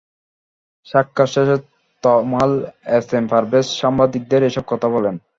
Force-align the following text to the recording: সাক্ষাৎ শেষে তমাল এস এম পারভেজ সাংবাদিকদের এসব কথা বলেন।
সাক্ষাৎ 0.87 1.29
শেষে 1.33 1.57
তমাল 2.03 2.51
এস 2.91 3.07
এম 3.13 3.25
পারভেজ 3.31 3.65
সাংবাদিকদের 3.79 4.41
এসব 4.49 4.63
কথা 4.71 4.87
বলেন। 4.95 5.15